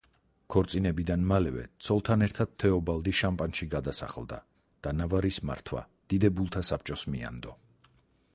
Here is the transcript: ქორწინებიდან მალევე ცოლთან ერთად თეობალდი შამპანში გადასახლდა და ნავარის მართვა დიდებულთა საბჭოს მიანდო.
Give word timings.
ქორწინებიდან 0.53 1.25
მალევე 1.31 1.65
ცოლთან 1.87 2.25
ერთად 2.27 2.55
თეობალდი 2.63 3.13
შამპანში 3.21 3.69
გადასახლდა 3.75 4.41
და 4.87 4.97
ნავარის 5.03 5.41
მართვა 5.51 5.85
დიდებულთა 6.15 6.65
საბჭოს 6.73 7.07
მიანდო. 7.15 7.57